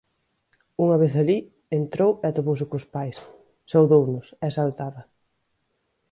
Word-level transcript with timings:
Unha 0.83 0.99
vez 1.01 1.13
alí, 1.21 1.37
entrou 1.79 2.11
e 2.23 2.25
atopouse 2.27 2.65
cos 2.71 2.85
pais; 2.95 3.17
saudounos, 3.71 4.27
exaltada: 4.49 5.01